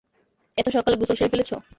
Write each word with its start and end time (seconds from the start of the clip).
এত 0.57 0.67
সকালে 0.75 0.95
গোসল 0.99 1.15
সেরে 1.17 1.31
ফেলেছো? 1.33 1.55